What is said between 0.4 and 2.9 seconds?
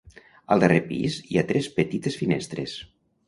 Al darrer pis hi ha tres petites finestres.